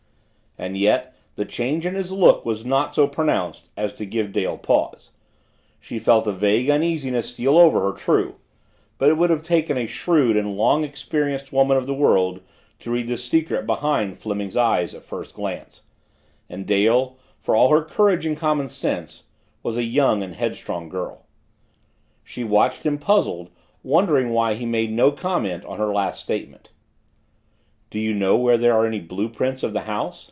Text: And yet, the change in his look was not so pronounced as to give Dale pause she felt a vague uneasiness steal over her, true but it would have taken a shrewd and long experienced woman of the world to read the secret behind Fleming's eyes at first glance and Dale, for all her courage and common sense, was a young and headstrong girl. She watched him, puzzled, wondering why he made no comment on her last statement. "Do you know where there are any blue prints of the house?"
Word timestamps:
And 0.57 0.77
yet, 0.77 1.15
the 1.37 1.45
change 1.45 1.85
in 1.85 1.95
his 1.95 2.11
look 2.11 2.45
was 2.45 2.65
not 2.65 2.93
so 2.93 3.07
pronounced 3.07 3.69
as 3.77 3.93
to 3.93 4.05
give 4.05 4.33
Dale 4.33 4.57
pause 4.57 5.11
she 5.79 5.97
felt 5.97 6.27
a 6.27 6.31
vague 6.33 6.69
uneasiness 6.69 7.29
steal 7.33 7.57
over 7.57 7.79
her, 7.79 7.93
true 7.93 8.35
but 8.97 9.07
it 9.07 9.17
would 9.17 9.29
have 9.29 9.43
taken 9.43 9.77
a 9.77 9.87
shrewd 9.87 10.35
and 10.35 10.57
long 10.57 10.83
experienced 10.83 11.53
woman 11.53 11.77
of 11.77 11.87
the 11.87 11.93
world 11.93 12.41
to 12.79 12.91
read 12.91 13.07
the 13.07 13.15
secret 13.17 13.65
behind 13.65 14.19
Fleming's 14.19 14.57
eyes 14.57 14.93
at 14.93 15.05
first 15.05 15.33
glance 15.33 15.83
and 16.49 16.67
Dale, 16.67 17.17
for 17.39 17.55
all 17.55 17.69
her 17.69 17.81
courage 17.81 18.25
and 18.25 18.37
common 18.37 18.67
sense, 18.67 19.23
was 19.63 19.77
a 19.77 19.83
young 19.83 20.21
and 20.21 20.35
headstrong 20.35 20.89
girl. 20.89 21.25
She 22.25 22.43
watched 22.43 22.83
him, 22.83 22.97
puzzled, 22.97 23.49
wondering 23.83 24.31
why 24.31 24.55
he 24.55 24.65
made 24.65 24.91
no 24.91 25.13
comment 25.13 25.63
on 25.63 25.77
her 25.79 25.93
last 25.93 26.21
statement. 26.21 26.71
"Do 27.89 27.97
you 27.99 28.13
know 28.13 28.35
where 28.35 28.57
there 28.57 28.73
are 28.73 28.85
any 28.85 28.99
blue 28.99 29.29
prints 29.29 29.63
of 29.63 29.71
the 29.71 29.87
house?" 29.87 30.19